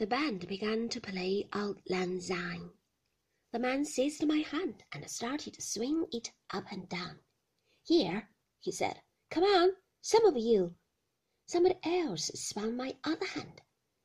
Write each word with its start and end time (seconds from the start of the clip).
The 0.00 0.06
band 0.06 0.48
began 0.48 0.88
to 0.88 0.98
play 0.98 1.46
Auld 1.52 1.82
Lang 1.90 2.22
Syne. 2.22 2.70
The 3.52 3.58
man 3.58 3.84
seized 3.84 4.26
my 4.26 4.38
hand 4.38 4.82
and 4.92 5.10
started 5.10 5.52
to 5.52 5.60
swing 5.60 6.06
it 6.10 6.32
up 6.48 6.72
and 6.72 6.88
down. 6.88 7.20
Here, 7.84 8.30
he 8.60 8.72
said, 8.72 9.02
come 9.28 9.44
on, 9.44 9.76
some 10.00 10.24
of 10.24 10.38
you. 10.38 10.74
Somebody 11.44 11.78
else 11.82 12.30
swung 12.32 12.78
my 12.78 12.96
other 13.04 13.26
hand, 13.26 13.60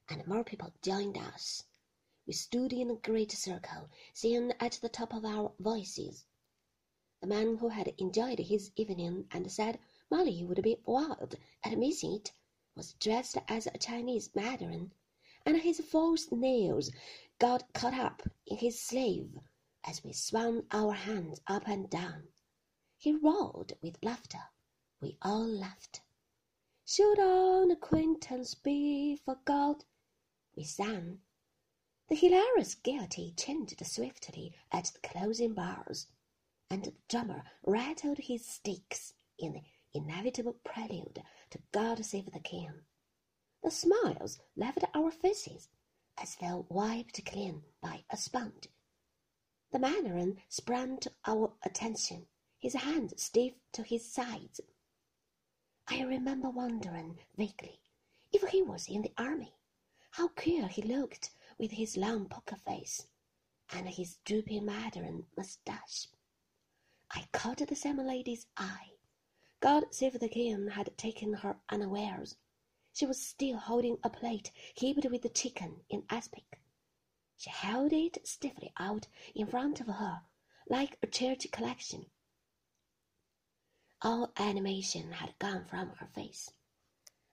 and 0.10 0.28
more 0.28 0.44
people 0.44 0.74
joined 0.82 1.18
us. 1.18 1.64
We 2.28 2.34
stood 2.34 2.74
in 2.74 2.92
a 2.92 2.96
great 2.96 3.32
circle, 3.32 3.90
singing 4.14 4.52
at 4.60 4.74
the 4.82 4.90
top 4.90 5.14
of 5.14 5.24
our 5.24 5.54
voices. 5.60 6.26
The 7.22 7.28
man 7.28 7.56
who 7.56 7.70
had 7.70 7.94
enjoyed 7.98 8.40
his 8.40 8.70
evening 8.76 9.30
and 9.32 9.50
said 9.50 9.80
Molly 10.12 10.44
would 10.44 10.62
be 10.62 10.82
wild 10.84 11.36
at 11.64 11.78
missing 11.78 12.16
it 12.16 12.34
was 12.76 12.96
dressed 12.96 13.38
as 13.48 13.66
a 13.68 13.78
Chinese 13.78 14.30
mandarin 14.36 14.92
and 15.46 15.62
his 15.62 15.80
false 15.80 16.32
nails 16.32 16.92
got 17.40 17.72
caught 17.74 17.94
up 17.94 18.24
in 18.48 18.58
his 18.58 18.82
sleeve 18.82 19.38
as 19.84 20.04
we 20.04 20.12
swung 20.12 20.64
our 20.72 20.94
hands 20.94 21.40
up 21.48 21.68
and 21.68 21.90
down. 21.90 22.28
He 22.98 23.14
roared 23.14 23.74
with 23.82 24.04
laughter. 24.04 24.42
We 25.00 25.18
all 25.22 25.46
laughed. 25.46 26.02
Should 26.86 27.20
all 27.20 27.72
acquaintance 27.72 28.56
be 28.56 29.16
forgot? 29.24 29.84
We 30.56 30.64
sang. 30.64 31.22
The 32.08 32.16
hilarious 32.16 32.76
gaiety 32.76 33.34
changed 33.36 33.86
swiftly 33.86 34.56
at 34.72 34.86
the 34.86 35.08
closing 35.08 35.54
bars, 35.54 36.08
and 36.70 36.84
the 36.84 36.94
drummer 37.08 37.44
rattled 37.64 38.20
his 38.20 38.46
sticks 38.46 39.14
in 39.38 39.54
the 39.54 39.62
inevitable 39.94 40.54
prelude 40.64 41.24
to 41.50 41.60
God 41.72 42.04
Save 42.06 42.32
the 42.32 42.40
King. 42.40 42.86
The 43.64 43.72
smiles 43.72 44.40
left 44.56 44.84
our 44.94 45.12
faces 45.12 45.70
as 46.18 46.36
though 46.36 46.66
wiped 46.70 47.24
clean 47.26 47.64
by 47.82 48.04
a 48.10 48.18
sponge. 48.18 48.68
The 49.72 49.80
Mandarin 49.80 50.42
sprang 50.50 51.00
to 51.00 51.12
our 51.26 51.54
attention, 51.64 52.28
his 52.58 52.74
hands 52.74 53.22
stiff 53.22 53.54
to 53.74 53.84
his 53.84 54.12
sides. 54.12 54.62
I 55.88 56.02
remember 56.02 56.50
wondering 56.50 57.20
vaguely 57.36 57.80
if 58.32 58.44
he 58.50 58.62
was 58.62 58.88
in 58.88 59.02
the 59.02 59.14
army. 59.18 59.56
How 60.12 60.30
queer 60.30 60.68
he 60.68 60.82
looked 60.82 61.32
with 61.58 61.72
his 61.72 61.98
long 61.98 62.28
poker 62.30 62.56
face 62.56 63.08
and 63.70 63.90
his 63.90 64.18
drooping 64.26 64.66
Mandarin 64.66 65.26
moustache. 65.36 66.08
I 67.12 67.28
caught 67.32 67.58
the 67.58 67.76
same 67.76 67.98
lady's 67.98 68.48
eye. 68.58 68.92
God 69.60 69.94
save 69.94 70.20
the 70.20 70.30
king 70.30 70.70
had 70.70 70.98
taken 70.98 71.34
her 71.34 71.58
unawares. 71.70 72.36
She 72.96 73.06
was 73.06 73.22
still 73.22 73.58
holding 73.58 73.98
a 74.06 74.10
plate 74.10 74.52
heaped 74.74 75.06
with 75.12 75.22
the 75.22 75.28
chicken 75.28 75.84
in 75.90 76.06
aspic. 76.10 76.62
She 77.36 77.50
held 77.50 77.92
it 77.92 78.26
stiffly 78.26 78.72
out 78.78 79.08
in 79.36 79.48
front 79.48 79.82
of 79.82 79.88
her, 79.88 80.22
like 80.70 80.98
a 81.04 81.08
church 81.08 81.46
collection. 81.52 82.10
All 84.02 84.32
animation 84.38 85.12
had 85.12 85.38
gone 85.40 85.66
from 85.66 85.90
her 85.96 86.08
face. 86.08 86.50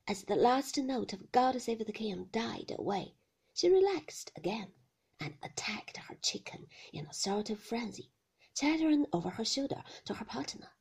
As 0.09 0.25
the 0.25 0.35
last 0.35 0.77
note 0.79 1.13
of 1.13 1.31
God 1.31 1.63
Save 1.63 1.87
the 1.87 1.93
King 1.93 2.25
died 2.33 2.75
away, 2.77 3.15
she 3.55 3.71
relaxed 3.71 4.33
again 4.35 4.73
and 5.21 5.39
attacked 5.45 5.97
her 5.97 6.17
chicken 6.17 6.67
in 6.93 7.07
a 7.07 7.15
sort 7.15 7.51
of 7.51 7.61
frenzy, 7.61 8.11
chattering 8.53 9.07
over 9.13 9.31
her 9.31 9.45
shoulder 9.45 9.85
to 10.07 10.15
her 10.15 10.25
partner. 10.25 10.73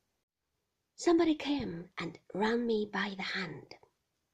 Somebody 0.96 1.36
came 1.36 1.90
and 1.98 2.18
ran 2.34 2.66
me 2.66 2.84
by 2.84 3.14
the 3.16 3.22
hand. 3.22 3.76